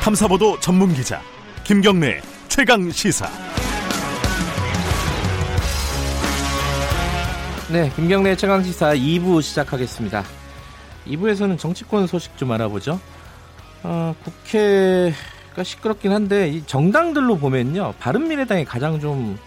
[0.00, 1.20] 탐사보도 전문 기자
[1.62, 3.28] 김경래 최강 시사.
[7.70, 10.24] 네, 김경래 최강 시사 2부 시작하겠습니다.
[11.06, 12.98] 2부에서는 정치권 소식 좀 알아보죠.
[13.82, 19.38] 어, 국회가 시끄럽긴 한데 이 정당들로 보면요, 바른미래당이 가장 좀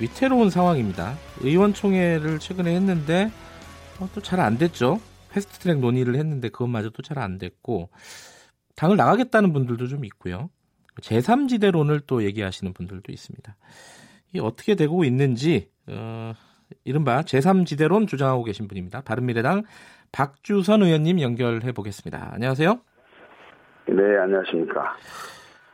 [0.00, 1.16] 위태로운 상황입니다.
[1.42, 3.30] 의원총회를 최근에 했는데
[4.00, 5.00] 어, 또잘 안 됐죠.
[5.30, 7.88] 패스트트랙 논의를 했는데 그것마저도 잘안 됐고
[8.76, 10.50] 당을 나가겠다는 분들도 좀 있고요.
[11.00, 13.56] 제3지대론을 또 얘기하시는 분들도 있습니다.
[14.34, 16.32] 이 어떻게 되고 있는지 어,
[16.84, 19.02] 이른바 제3지대론 주장하고 계신 분입니다.
[19.02, 19.64] 바른미래당
[20.10, 22.30] 박주선 의원님 연결해 보겠습니다.
[22.34, 22.80] 안녕하세요.
[23.88, 24.96] 네, 안녕하십니까.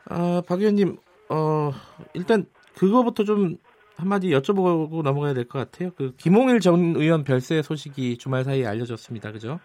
[0.09, 0.97] 어, 박 의원님,
[1.29, 1.71] 어,
[2.13, 3.57] 일단 그거부터 좀
[3.97, 5.91] 한마디 여쭤보고 넘어가야 될 것 같아요.
[5.95, 9.31] 그 김홍일 전 의원 별세 소식이 주말 사이에 알려졌습니다.
[9.33, 9.59] 그죠?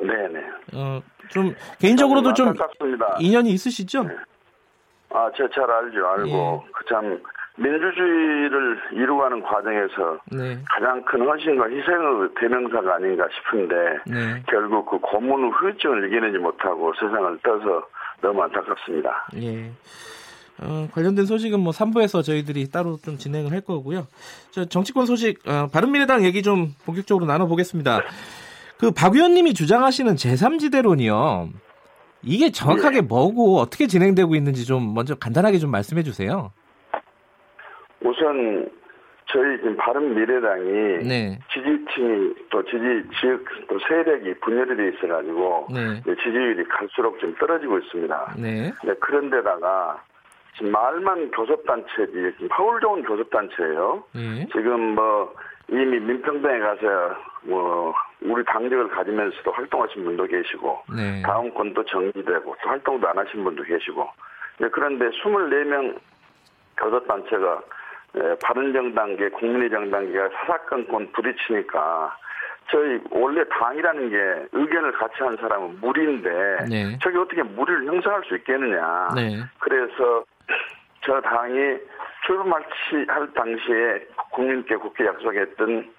[0.00, 0.40] 네 네.
[0.74, 3.16] 어, 좀 개인적으로도 좀 안타깝습니다.
[3.20, 4.04] 인연이 있으시죠?
[4.04, 4.14] 네.
[5.10, 6.06] 아, 제가 잘 알죠.
[6.06, 6.72] 알고 예.
[6.72, 7.20] 그참
[7.56, 10.58] 민주주의를 이루어가는 과정에서 네.
[10.68, 13.74] 가장 큰 헌신과 희생의 대명사가 아닌가 싶은데
[14.06, 14.42] 네.
[14.48, 17.86] 결국 그 고문 후유증을 이겨내지 못하고 세상을 떠서
[18.22, 19.28] 너무 안타깝습니다.
[19.36, 19.70] 예.
[20.62, 24.06] 어, 관련된 소식은 뭐 3부에서 저희들이 따로 좀 진행을 할 거고요.
[24.50, 28.00] 저 정치권 소식 어, 바른미래당 얘기 좀 본격적으로 나눠보겠습니다.
[28.82, 31.50] 그박 의원님이 주장하시는 제3지대론이요.
[32.24, 33.06] 이게 정확하게 네.
[33.06, 36.50] 뭐고 어떻게 진행되고 있는지 좀 먼저 간단하게 좀 말씀해 주세요.
[38.00, 38.68] 우선
[39.26, 41.38] 저희 지금 바른 미래당이 네.
[41.52, 46.02] 지지층이 또 지지 지역 또 세력이 분열이 돼 있어가지고 네.
[46.02, 48.34] 지지율이 갈수록 좀 떨어지고 있습니다.
[48.36, 48.72] 네.
[48.84, 50.02] 네 그런데다가
[50.56, 54.02] 지금 말만 교섭단체지 지금 파울 좋은 교섭단체예요.
[54.12, 54.48] 네.
[54.50, 55.32] 지금 뭐
[55.68, 61.22] 이미 민평당에 가서 뭐 우리 당적을 가지면서도 활동하신 분도 계시고 네.
[61.22, 64.08] 다음권도 정지되고 또 활동도 안 하신 분도 계시고
[64.70, 65.98] 그런데 24명
[66.76, 67.62] 교섭 단체가
[68.14, 72.14] 예, 바른정당계, 국민의 정당계가 사사건건 부딪히니까
[72.70, 76.30] 저희 원래 당이라는 게 의견을 같이 한 사람은 무리인데
[76.68, 76.98] 네.
[77.02, 79.08] 저게 어떻게 무리를 형성할 수 있겠느냐.
[79.16, 79.42] 네.
[79.58, 80.24] 그래서
[81.04, 81.78] 저 당이
[82.26, 85.90] 출범할 당시에 국민께 국회 약속했던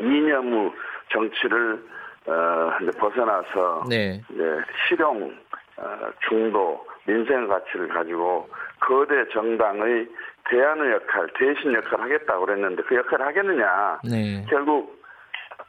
[0.00, 0.72] 이념의
[1.12, 1.82] 정치를
[2.26, 4.20] 어, 이제 벗어나서 네.
[4.30, 4.56] 이제
[4.88, 5.36] 실용,
[5.76, 8.48] 어, 중도, 민생 가치를 가지고
[8.80, 10.08] 거대 정당의
[10.48, 14.00] 대안의 역할, 대신 역할을 하겠다고 그랬는데 그 역할을 하겠느냐.
[14.04, 14.44] 네.
[14.48, 15.02] 결국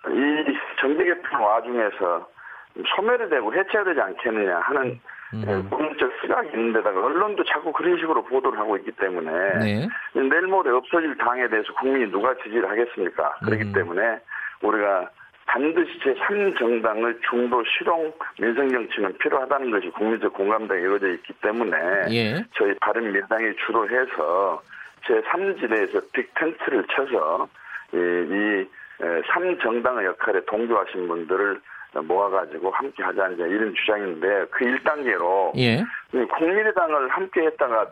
[0.08, 2.28] 이 정계 개편 와중에서
[2.96, 5.00] 소멸이 되고 해체가 되지 않겠느냐 하는
[5.34, 5.70] 음.
[5.70, 9.88] 국민적 시각이 있는데다가 언론도 자꾸 그런 식으로 보도를 하고 있기 때문에 네.
[10.14, 13.36] 내일 모레 없어질 당에 대해서 국민이 누가 지지를 하겠습니까?
[13.44, 13.74] 그렇기 음.
[13.74, 14.20] 때문에
[14.62, 15.10] 우리가
[15.48, 21.78] 반드시 제3정당의 중도 실용 민생 정치는 필요하다는 것이 국민적 공감대가 이루어져 있기 때문에
[22.10, 22.44] 예.
[22.56, 24.62] 저희 바른미래당이 주로 해서
[25.06, 27.48] 제3지대에서 빅텐트를 쳐서
[27.94, 28.68] 이, 이
[29.00, 31.62] 3정당의 역할에 동조하신 분들을
[32.02, 35.84] 모아가지고 함께 하자는 이런 주장인데 그 1단계로 예.
[36.12, 37.88] 국민의당을 함께 했다가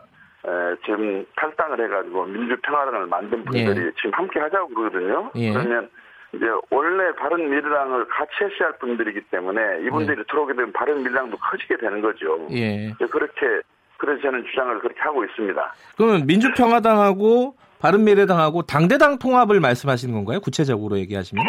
[0.84, 3.92] 지금 탈당을 해가지고 민주평화당을 만든 분들이 예.
[3.96, 5.30] 지금 함께 하자고 그러거든요.
[5.36, 5.52] 예.
[5.52, 5.88] 그러면
[6.34, 10.22] 이제 원래 바른 미래당을 같이 해시할 분들이기 때문에 이분들이 네.
[10.28, 12.46] 들어오게 되면 바른 미래당도 커지게 되는 거죠.
[12.50, 12.92] 예.
[13.10, 13.62] 그렇게
[13.96, 15.74] 그래서 저는 주장을 그렇게 하고 있습니다.
[15.96, 20.40] 그러면 민주평화당하고 바른 미래당하고 당대당 통합을 말씀하시는 건가요?
[20.40, 21.44] 구체적으로 얘기하시면?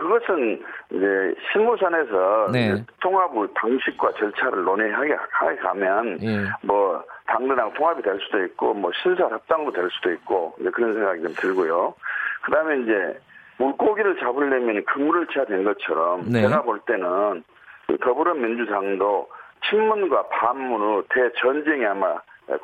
[0.00, 2.84] 네, 그것은 이제 실무선에서 네.
[3.00, 5.16] 통합의 방식과 절차를 논의하게
[5.62, 6.44] 가면 예.
[6.62, 11.22] 뭐 당대당 통합이 될 수도 있고 뭐 신설 합당도 될 수도 있고 이제 그런 생각이
[11.22, 11.94] 좀 들고요.
[12.42, 13.20] 그다음에 이제
[13.58, 16.40] 물고기를 잡으려면 그물을 쳐야 된 것처럼 네.
[16.40, 17.44] 제가 볼 때는
[17.86, 19.28] 그 더불어민주당도
[19.68, 22.14] 친문과 반문의 대전쟁이 아마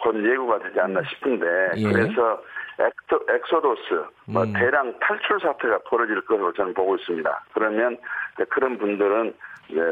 [0.01, 1.93] 곧 예고가 되지 않나 싶은데 예.
[1.93, 2.41] 그래서
[2.79, 4.53] exo, exodus 뭐 음.
[4.53, 7.45] 대량 탈출 사태가 벌어질 것으로 저는 보고 있습니다.
[7.55, 7.97] 그러면
[8.51, 9.35] 그런 분들은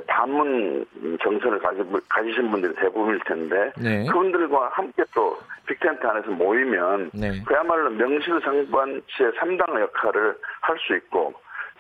[0.06, 0.86] 반문
[1.20, 1.60] 정서를
[2.08, 4.06] 가지신 분들이 대부분일 텐데 네.
[4.06, 5.36] 그분들과 함께 또
[5.66, 7.42] big tent 안에서 모이면 네.
[7.44, 11.34] 그야말로 명실상부한 제3당의 역할을 할 수 있고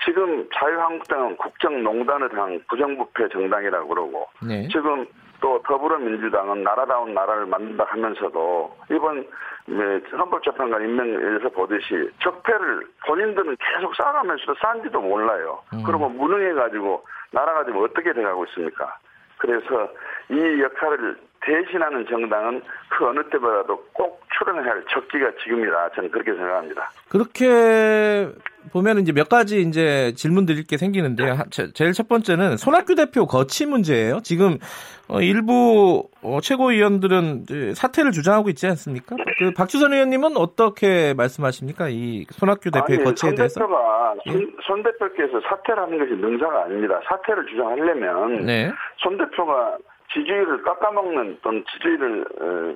[0.04, 4.66] 지금 자유한국당은 국정농단의 당 부정부패 정당이라고 그러고 네.
[4.68, 5.06] 지금
[5.44, 9.26] 또 더불어민주당은 나라다운 나라를 만든다 하면서도 이번
[10.18, 15.60] 헌법재판관 임명에서 보듯이 적폐를 본인들은 계속 쌓아가면서도 쌓은지도 몰라요.
[15.74, 15.82] 음.
[15.84, 18.96] 그러면 무능해가지고 나라가 지금 어떻게 돼가고 있습니까?
[19.36, 19.90] 그래서
[20.30, 25.90] 이 역할을 대신하는 정당은 그 어느 때보다도 꼭 출연해야 할 적기가 지금이다.
[25.94, 26.90] 저는 그렇게 생각합니다.
[27.08, 28.28] 그렇게
[28.72, 31.24] 보면 이제 몇 가지 이제 질문 드릴 게 생기는데
[31.74, 34.20] 제일 첫 번째는 손학규 대표 거치 문제예요.
[34.22, 34.58] 지금
[35.08, 39.16] 어, 일부 어, 최고위원들은 사퇴를 주장하고 있지 않습니까?
[39.38, 41.88] 그 박주선 의원님은 어떻게 말씀하십니까?
[41.90, 43.60] 이 손학규 대표의 아니, 거치에 대해서?
[43.60, 44.46] 대표가 손, 예?
[44.66, 47.00] 손, 대표께서 사퇴를 하는 것이 능사가 아닙니다.
[47.04, 48.72] 사퇴를 주장하려면 네.
[48.96, 49.76] 손 대표가
[50.14, 52.74] 지지율을 깎아먹는 또는 지지율을 어,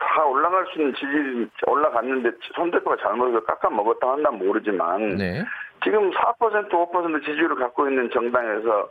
[0.00, 5.44] 다 올라갈 수 있는 지지율이 올라갔는데 손 대표가 잘못해서 깎아 먹었다 한다면 모르지만 네.
[5.84, 8.90] 지금 4% 5% 지지율을 갖고 있는 정당에서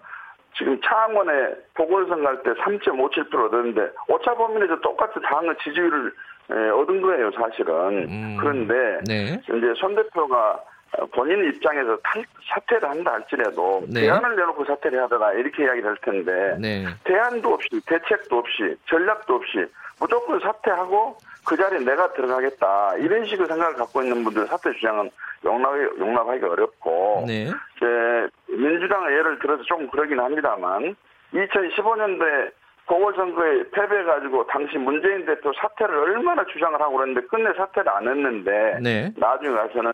[0.58, 6.14] 지금 차항원에 보궐선거 할때3.57% 얻었는데 오차 범위에서 똑같은 당의 지지율을
[6.50, 8.10] 얻은 거예요, 사실은.
[8.10, 9.40] 음, 그런데 네.
[9.44, 10.60] 이제 손 대표가
[11.14, 14.02] 본인 입장에서 탈, 사퇴를 한다 할지라도 네.
[14.02, 16.86] 대안을 내놓고 사퇴를 하더라 이렇게 이야기를 할 텐데 네.
[17.04, 19.66] 대안도 없이 대책도 없이 전략도 없이
[20.00, 25.10] 무조건 사퇴하고 그 자리에 내가 들어가겠다 이런 식의 생각을 갖고 있는 분들 사퇴 주장은
[25.46, 27.50] 용납, 용납하기가 어렵고 네.
[27.78, 30.96] 이제 민주당의 예를 들어서 좀 그러긴 합니다만
[31.34, 32.51] 2015년도에
[32.88, 39.12] 보궐선거에 패배해가지고 당시 문재인 대표 사퇴를 얼마나 주장을 하고 그랬는데 끝내 사퇴를 안 했는데 네.
[39.16, 39.92] 나중에 가서는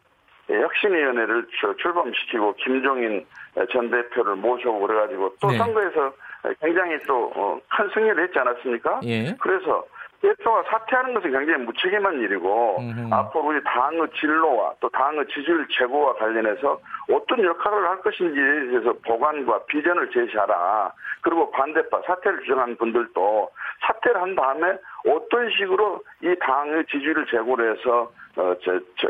[0.48, 1.48] 혁신위원회를
[1.82, 3.26] 출범시키고 김종인
[3.72, 5.58] 전 대표를 모셔고 그래가지고 또 네.
[5.58, 6.14] 선거에서
[6.62, 9.02] 굉장히 또큰 어, 승리를 했지 않았습니까?
[9.04, 9.36] 예.
[9.40, 9.84] 그래서
[10.26, 13.14] 대표가 사퇴하는 것은 굉장히 무책임한 일이고 음흠.
[13.14, 16.80] 앞으로 우리 당의 진로와 또 당의 지지율 제고와 관련해서
[17.12, 20.92] 어떤 역할을 할 것인지에 대해서 보관과 비전을 제시하라.
[21.22, 23.50] 그리고 반대파 사퇴를 주장하는 분들도
[23.82, 24.78] 사퇴를 한 다음에
[25.08, 29.08] 어떤 식으로 이 당의 지지율을 제고를 해서 어, 저, 저,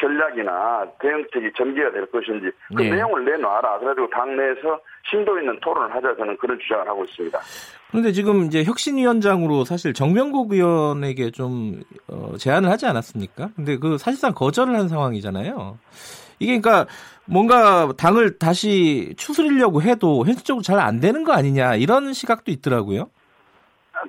[0.00, 2.90] 전략이나 대응책이 전개가 될 것인지 그 네.
[2.90, 3.78] 내용을 내놔라.
[3.78, 7.38] 그래가지고 당내에서 심도 있는 토론을 하자 저는 그런 주장을 하고 있습니다.
[7.90, 13.50] 그런데 지금 이제 혁신위원장으로 사실 정명국 의원에게 좀 어, 제안을 하지 않았습니까?
[13.54, 15.78] 근데 그 사실상 거절을 한 상황이잖아요.
[16.40, 16.86] 이게 그러니까
[17.24, 23.08] 뭔가 당을 다시 추스리려고 해도 현실적으로 잘 안 되는 거 아니냐 이런 시각도 있더라고요.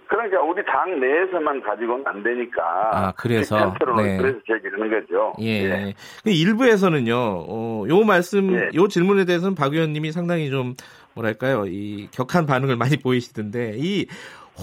[0.07, 2.63] 그러니까 우리 당 내에서만 가지고는 안 되니까.
[2.94, 4.18] 아 그래서 네.
[4.18, 5.34] 그래서 제기하는 거죠.
[5.42, 5.63] 예.
[5.63, 5.94] 예.
[6.24, 7.16] 그 일부에서는요.
[7.16, 8.69] 어, 요 말씀, 예.
[8.75, 10.75] 요 질문에 대해서는 박 의원님이 상당히 좀
[11.13, 14.07] 뭐랄까요, 이 격한 반응을 많이 보이시던데 이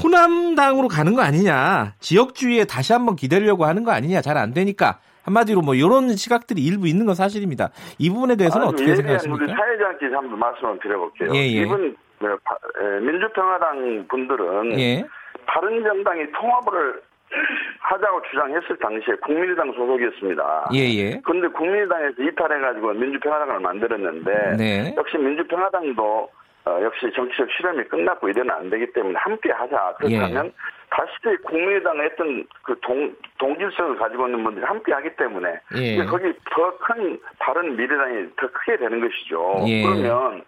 [0.03, 5.63] 호남당으로 가는 거 아니냐, 지역주의에 다시 한번 기대려고 하는 거 아니냐, 잘 안 되니까 한마디로
[5.63, 7.71] 뭐 이런 시각들이 일부 있는 건 사실입니다.
[7.99, 9.45] 이 부분에 대해서는 어떻게 생각하십니까?
[9.45, 11.31] 우리 사회자께서 한번 말씀을 드려볼게요.
[11.35, 11.63] 예, 예.
[11.63, 11.97] 이분
[12.29, 15.05] 네, 민주평화당 분들은 예.
[15.47, 17.03] 바른정당이 통합을
[17.81, 20.71] 하자고 주장했을 당시에 국민의당 소속이었습니다.
[20.73, 21.21] 예예.
[21.25, 24.95] 그런데 국민의당에서 이탈해가지고 민주평화당을 만들었는데 네.
[24.97, 26.31] 역시 민주평화당도
[26.67, 29.97] 어, 역시 정치적 실험이 끝났고 이래는 안 되기 때문에 함께 하자.
[29.99, 30.53] 그렇다면 예.
[30.89, 36.05] 다시 국민의당의 했던 그 동, 동질성을 가지고 있는 분들이 함께 하기 때문에 예.
[36.05, 39.57] 거기 더 큰 다른 미래당이 더 크게 되는 것이죠.
[39.67, 39.83] 예.
[39.83, 40.43] 그러면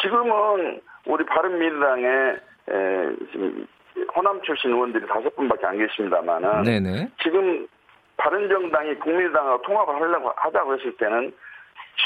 [0.00, 3.66] 지금은 우리 바른미래당에 에, 지금
[4.14, 7.10] 호남 출신 의원들이 다섯 분밖에 안 계십니다만은 네네.
[7.22, 7.66] 지금
[8.16, 11.32] 바른정당이 국민의당하고 통합을 하려고 하자고 했을 때는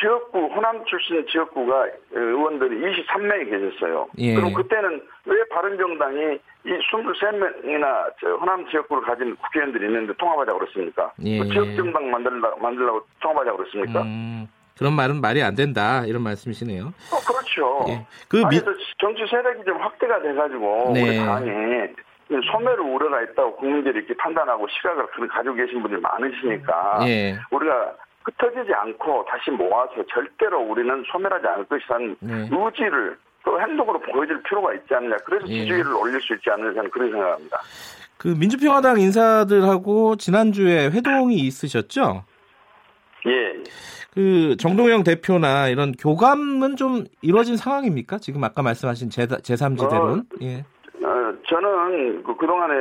[0.01, 4.09] 지역구 호남 출신 지역구가 의원들이 23명이 계셨어요.
[4.19, 4.35] 예.
[4.35, 11.13] 그럼 그때는 왜 바른정당이 이 23명이나 호남 지역구를 가진 국회의원들이 있는데 통합하자고 그랬습니까?
[11.25, 11.39] 예.
[11.39, 14.03] 그 지역 정당 만들려고, 만들려고 통합하자고 그랬습니까?
[14.03, 14.49] 음.
[14.77, 16.87] 그런 말은 말이 안 된다 이런 말씀이시네요.
[16.87, 17.87] 어, 그렇죠.
[17.89, 18.07] 예.
[18.29, 18.63] 그 아니, 미...
[18.99, 21.03] 정치 세력이 좀 확대가 돼가지고 네.
[21.03, 27.39] 우리 당이 소멸을 우려가 있다고 국민들이 이렇게 판단하고 시각을 가지고 계신 분들이 많으시니까 예.
[27.51, 32.49] 우리가 흩어지지 않고 다시 모아서 절대로 우리는 소멸하지 않을 것이라는 네.
[32.51, 35.17] 의지를 또 행동으로 보여줄 필요가 있지 않느냐.
[35.25, 35.61] 그래서 예.
[35.61, 37.61] 지지율을 올릴 수 있지 않느냐 그런 생각합니다.
[38.17, 42.25] 그 민주평화당 인사들하고 지난주에 회동이 있으셨죠?
[43.27, 43.63] 예.
[44.13, 48.19] 그 정동영 대표나 이런 교감은 좀 이루어진 상황입니까?
[48.19, 50.21] 지금 아까 말씀하신 제, 제3지대론.
[50.21, 50.65] 어, 예.
[51.05, 52.75] 어, 저는 그 그동안에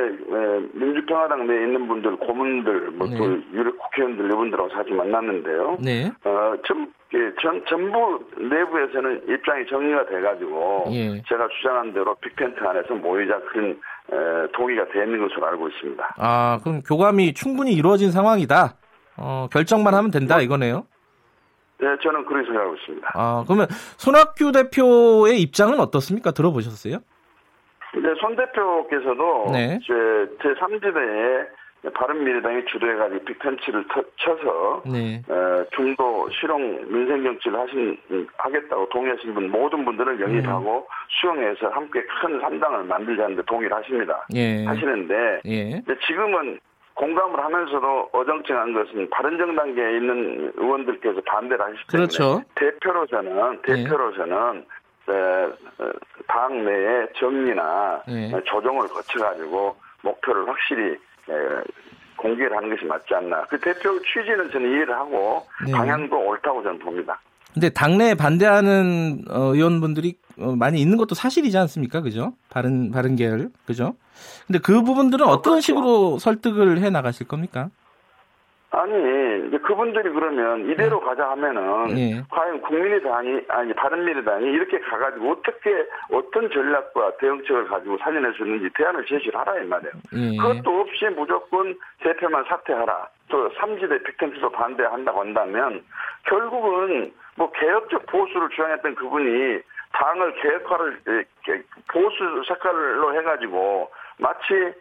[0.72, 3.42] 민주평화당 내에 있는 분들, 고문들, 뭐또 네.
[3.52, 5.76] 유력 국회의원들 이분들하고 사실 만났는데요.
[5.80, 6.10] 네.
[6.24, 11.22] 어, 전, 예, 전, 전부 내부에서는 입장이 정리가 돼가지고 예.
[11.28, 16.14] 제가 주장한 대로 빅텐트 안에서 모이자 그런 에, 동의가 되어 있는 것으로 알고 있습니다.
[16.18, 18.76] 아, 그럼 교감이 충분히 이루어진 상황이다.
[19.16, 20.86] 어, 결정만 하면 된다 뭐, 이거네요.
[21.78, 23.12] 네, 저는 그렇게 생각하고 있습니다.
[23.14, 23.66] 아, 그러면
[23.98, 26.30] 손학규 대표의 입장은 어떻습니까?
[26.30, 26.98] 들어보셨어요?
[27.96, 29.78] 네, 손 대표께서도 네.
[29.86, 29.92] 제,
[30.42, 31.46] 제3지대에
[31.92, 33.84] 바른미래당이 주도해가지고 빅텐치를
[34.16, 35.22] 쳐서 네.
[35.28, 37.98] 어, 중도 실용 민생 정치를 하신
[38.38, 40.84] 하겠다고 동의하신 분 모든 분들을 영입하고 음.
[41.20, 44.26] 수용해서 함께 큰 3당을 만들자는데 동의를 하십니다.
[44.34, 44.64] 예.
[44.64, 45.82] 하시는데 예.
[46.06, 46.58] 지금은
[46.94, 52.42] 공감을 하면서도 어정쩡한 것은 바른정당계에 있는 의원들께서 반대를 하시기 때문에 그렇죠.
[52.54, 54.64] 대표로서는 대표로서는
[55.06, 55.48] 네.
[56.28, 58.30] 당 내에 정리나 네.
[58.44, 60.96] 조정을 거쳐가지고 목표를 확실히
[62.16, 63.44] 공개를 하는 것이 맞지 않나.
[63.46, 65.72] 그 대표 취지는 저는 이해를 하고 네.
[65.72, 67.20] 방향도 옳다고 저는 봅니다.
[67.54, 72.00] 근데 당내에 반대하는 어, 의원분들이 어, 많이 있는 것도 사실이지 않습니까?
[72.00, 72.32] 그죠?
[72.50, 73.94] 바른 바른 계열 그죠?
[74.46, 75.60] 근데 그 부분들은 어떤.
[75.60, 77.70] 식으로 설득을 해 나가실 겁니까?
[78.70, 78.92] 아니
[79.46, 81.06] 이제 그분들이 그러면 이대로 네.
[81.06, 82.22] 가자 하면은 네.
[82.28, 85.70] 과연 국민의당이 아니 바른미래당이 이렇게 가가지고 어떻게
[86.10, 89.92] 어떤 전략과 대응책을 가지고 살려낼 수 있는지 대안을 제시를 하라 이 말이에요.
[90.12, 90.36] 네.
[90.36, 93.08] 그것도 없이 무조건 대표만 사퇴하라.
[93.28, 95.82] 또 삼지대 빅텐트도 반대한다고 한다면
[96.24, 99.60] 결국은 뭐 개혁적 보수를 주장했던 그분이
[99.92, 101.26] 당을 개혁화를
[101.88, 104.72] 보수 색깔로 해가지고 마치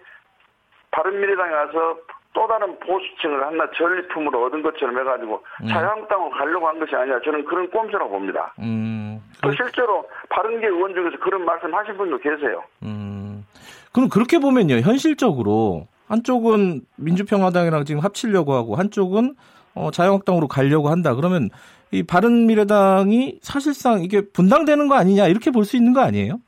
[0.91, 1.97] 바른미래당에 가서
[2.33, 5.67] 또 다른 보수층을 하나 전리품으로 얻은 것처럼 해가지고 음.
[5.67, 8.53] 자유한국당으로 가려고 한 것이 아니라 저는 그런 꼼수라고 봅니다.
[8.59, 9.21] 음.
[9.41, 12.63] 또 실제로 바른게 의원 중에서 그런 말씀 하신 분도 계세요.
[12.81, 13.45] 음.
[13.91, 19.35] 그럼 그렇게 보면요, 현실적으로 한쪽은 민주평화당이랑 지금 합치려고 하고 한쪽은
[19.75, 21.15] 어, 자유한국당으로 가려고 한다.
[21.15, 21.49] 그러면
[21.91, 26.39] 이 바른미래당이 사실상 이게 분당되는 거 아니냐 이렇게 볼 수 있는 거 아니에요?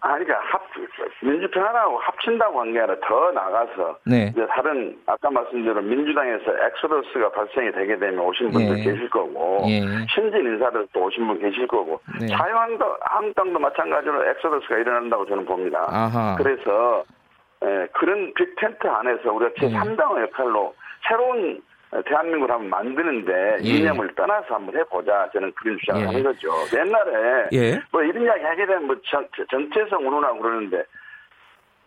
[0.00, 0.60] 아니, 그러니까 합,
[1.22, 4.32] 민주평화하고 합친다고 한 게 아니라 더 나가서 네.
[4.32, 8.82] 이제 다른 아까 말씀드린 민주당에서 exodus가 발생이 되게 되면 오신 분들 예.
[8.82, 9.80] 계실 거고 예.
[10.12, 12.26] 신진 인사들도 오신 분 계실 거고 네.
[12.26, 15.86] 자유한국당도 마찬가지로 exodus가 일어난다고 저는 봅니다.
[15.88, 16.34] 아하.
[16.36, 17.04] 그래서
[17.64, 20.22] 예, 그런 빅텐트 안에서 우리가 제3당의 예.
[20.22, 20.74] 역할로
[21.08, 21.62] 새로운
[22.06, 23.68] 대한민국을 한번 만드는데 예.
[23.68, 26.06] 이념을 떠나서 한번 해보자 저는 그런 주장을 예.
[26.06, 26.48] 하는 거죠.
[26.74, 27.80] 옛날에 예.
[27.92, 30.84] 뭐 이런 이야기 하게 되면 뭐 정, 정체성 운운하고 그러는데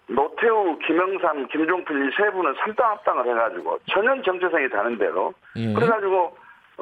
[0.07, 5.73] 노태우, 김영삼, 김종필 이 세 분은 삼당 합당을 해가지고 전혀 정체성이 다른 대로 예.
[5.73, 6.37] 그래가지고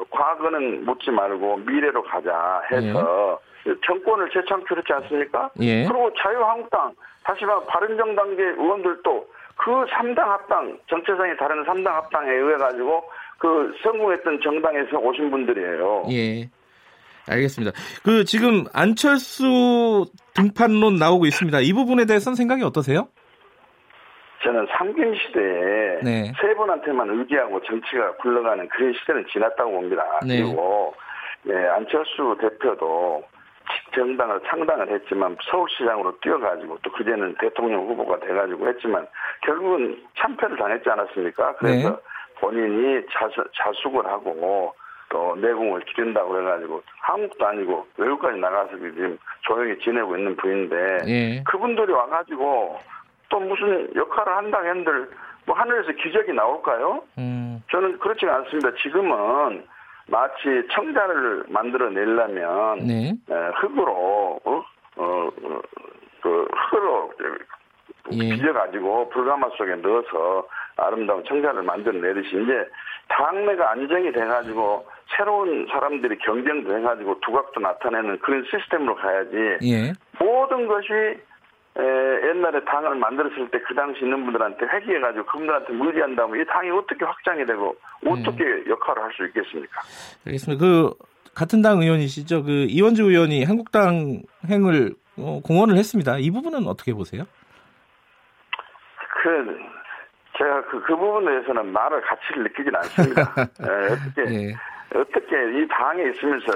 [0.09, 3.52] 과거는 묻지 말고 미래로 가자 해서 예.
[3.85, 5.49] 정권을 재창출했지 않습니까?
[5.61, 5.85] 예.
[5.85, 6.93] 그리고 자유한국당
[7.23, 13.03] 다시 말해 바른정당계 의원들도 그 3당 합당, 정체성이 다른 3당 합당에 의해 가지고
[13.37, 16.05] 그 성공했던 정당에서 오신 분들이에요.
[16.11, 16.49] 예.
[17.29, 17.71] 알겠습니다.
[18.03, 21.59] 그 지금 안철수 등판론 나오고 있습니다.
[21.61, 23.07] 이 부분에 대해서는 생각이 어떠세요?
[24.43, 26.33] 저는 삼김 시대에 네.
[26.41, 30.03] 세 분한테만 의지하고 정치가 굴러가는 그런 시대는 지났다고 봅니다.
[30.27, 30.41] 네.
[30.41, 30.93] 그리고
[31.43, 33.23] 네, 안철수 대표도
[33.93, 39.07] 정당을 창당을 했지만 서울시장으로 뛰어가지고 또 그제는 대통령 후보가 돼가지고 했지만
[39.41, 41.55] 결국은 참패를 당했지 않았습니까?
[41.55, 41.95] 그래서 네.
[42.39, 44.73] 본인이 자수, 자숙을 하고
[45.09, 51.43] 또 내공을 기른다고 해가지고 한국도 아니고 외국까지 나가서 지금 조용히 지내고 있는 분인데 예.
[51.43, 52.79] 그분들이 와가지고
[53.29, 55.09] 또 무슨 역할을 한다 했는들
[55.45, 57.03] 뭐 하늘에서 기적이 나올까요?
[57.17, 57.61] 음.
[57.69, 58.71] 저는 그렇지가 않습니다.
[58.81, 59.65] 지금은
[60.07, 63.13] 마치 청자를 만들어내려면 네.
[63.55, 64.63] 흙으로 어?
[64.95, 65.29] 어,
[66.21, 67.13] 그 흙으로
[68.11, 68.35] 예.
[68.35, 72.67] 빚어가지고 불가마 속에 넣어서 아름다운 청자를 만들어내듯이 이제
[73.07, 79.93] 당내가 안정이 돼가지고 새로운 사람들이 경쟁도 해가지고 두각도 나타내는 그런 시스템으로 가야지 예.
[80.19, 80.89] 모든 것이
[81.79, 81.83] 에,
[82.29, 87.03] 옛날에 당을 만들었을 때 그 당시 있는 분들한테 회귀해가지고 그분들한테 무리한 다음에 이 당이 어떻게
[87.05, 87.75] 확장이 되고
[88.05, 88.63] 어떻게 네.
[88.69, 89.81] 역할을 할 수 있겠습니까?
[90.27, 90.63] 알겠습니다.
[90.63, 90.93] 그
[91.33, 92.43] 같은 당 의원이시죠.
[92.43, 96.17] 그 이원주 의원이 한국당 행을 어, 공언을 했습니다.
[96.19, 97.23] 이 부분은 어떻게 보세요?
[99.23, 99.57] 그
[100.37, 103.21] 제가 그, 그 부분에 대해서는 말을 가치를 느끼진 않습니다.
[103.21, 104.53] 에, 어떻게 네.
[104.95, 106.51] 어떻게 이 당에 있으면서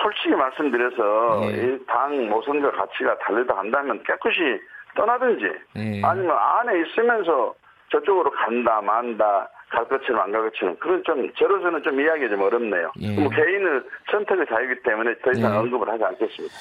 [0.00, 1.74] 솔직히 말씀드려서 네.
[1.76, 4.38] 이당 모선과 가치가 다르다 한다면 깨끗이
[4.96, 5.44] 떠나든지
[5.74, 6.00] 네.
[6.04, 7.54] 아니면 안에 있으면서
[7.90, 12.92] 저쪽으로 간다 만다 갈 것처럼 안 갈 것처럼 그런 좀 저로서는 좀 이야기 좀 어렵네요.
[13.00, 13.14] 예.
[13.18, 15.56] 뭐 개인의 선택의 자유이기 때문에 더 이상 예.
[15.58, 16.54] 언급을 하지 않겠습니다.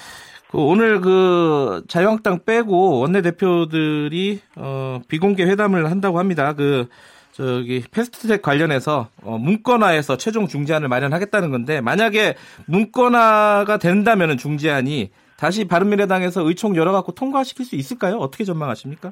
[0.51, 6.53] 그 오늘 그 자유한국당 빼고 원내 대표들이 어 비공개 회담을 한다고 합니다.
[6.53, 6.87] 그
[7.31, 12.35] 저기 패스트트랙 관련해서 어, 문건화해서 최종 중재안을 마련하겠다는 건데 만약에
[12.67, 18.17] 문건화가 된다면 중재안이 다시 바른미래당에서 의총 열어갖고 통과시킬 수 있을까요?
[18.17, 19.11] 어떻게 전망하십니까?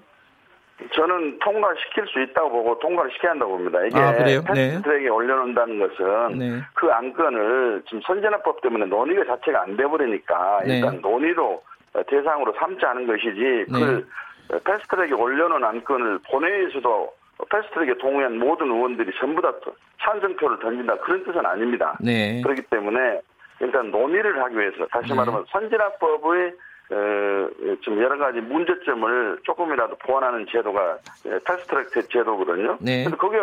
[0.94, 3.84] 저는 통과시킬 수 있다고 보고 통과를 시켜야 한다고 봅니다.
[3.86, 5.10] 이게 아, 패스트트랙에 네.
[5.10, 6.62] 올려놓는다는 것은 네.
[6.74, 10.76] 그 안건을 지금 선진화법 때문에 논의가 자체가 안 돼버리니까 네.
[10.76, 11.62] 일단 논의로
[12.08, 14.06] 대상으로 삼지 않은 것이지 그
[14.50, 14.60] 네.
[14.64, 17.19] 패스트트랙에 올려놓은 안건을 본회의에서도
[17.50, 19.54] 패스트트랙에 동의한 모든 의원들이 전부 다
[20.02, 21.98] 찬성표를 던진다 그런 뜻은 아닙니다.
[22.02, 22.42] 네.
[22.42, 23.22] 그렇기 때문에
[23.62, 25.16] 일단 논의를 하기 위해서 다시 네.
[25.16, 26.54] 말하면 선진화법의
[26.92, 27.50] 어,
[27.82, 30.98] 좀 여러 가지 문제점을 조금이라도 보완하는 제도가
[31.46, 32.78] 패스트트랙 제도거든요.
[32.82, 33.04] 네.
[33.04, 33.38] 근데 그게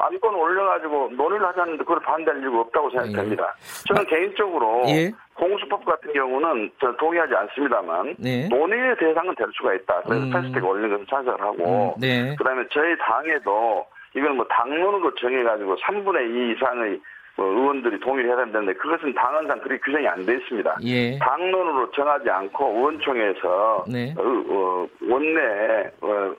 [0.00, 3.44] 안건 올려가지고 논의를 하자는데 그걸 반대할 이유가 없다고 생각됩니다.
[3.44, 3.84] 예.
[3.86, 5.12] 저는 개인적으로 예.
[5.34, 8.48] 공수법 같은 경우는 저는 동의하지 않습니다만 네.
[8.48, 10.02] 논의의 대상은 될 수가 있다.
[10.06, 10.30] 그래서 음.
[10.32, 12.00] 패스트트랙 올리는 것은 찬성을 하고 음.
[12.00, 12.34] 네.
[12.36, 17.00] 그다음에 저희 당에도 이걸 뭐 당론으로 정해가지고 3분의 2 이상의 뭐
[17.44, 20.76] 의원들이 동의를 해야 된다는데 그것은 당헌상 그렇게 규정이 안 돼 있습니다.
[20.84, 21.18] 예.
[21.18, 24.14] 당론으로 정하지 않고 의원총회에서 네.
[24.18, 26.34] 어, 어, 원내 어,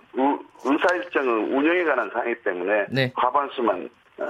[0.63, 3.11] 의사일정을 운영에 관한 사항이기 때문에 네.
[3.15, 3.89] 과반수만
[4.19, 4.25] 어,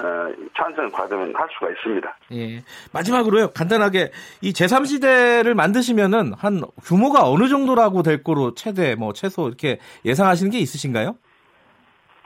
[0.56, 2.18] 찬성을 받으면 할 수가 있습니다.
[2.34, 2.64] 예.
[2.94, 9.80] 마지막으로요, 간단하게 이 제3지대를 만드시면은 한 규모가 어느 정도라고 될 거로 최대 뭐 최소 이렇게
[10.06, 11.16] 예상하시는 게 있으신가요?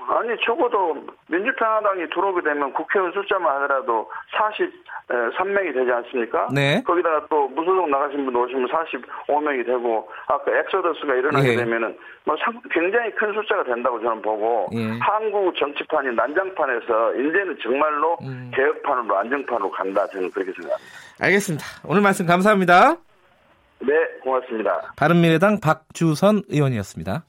[0.07, 0.95] 아니 적어도
[1.27, 6.47] 민주평화당이 들어오게 되면 국회의원 숫자만 하더라도 43명이 되지 않습니까?
[6.53, 6.83] 네.
[6.83, 11.55] 거기다가 또 무소속 나가신 분 오시면 45명이 되고 아까 exodus가 일어나게 예.
[11.55, 12.35] 되면은 뭐
[12.71, 14.97] 굉장히 큰 숫자가 된다고 저는 보고 예.
[15.00, 18.51] 한국 정치판이 난장판에서 이제는 정말로 음.
[18.53, 20.93] 개혁판으로 안정판으로 간다 저는 그렇게 생각합니다.
[21.21, 21.65] 알겠습니다.
[21.85, 22.95] 오늘 말씀 감사합니다.
[23.79, 23.93] 네,
[24.24, 24.93] 고맙습니다.
[24.97, 27.24] 바른미래당 박주선 의원이었습니다.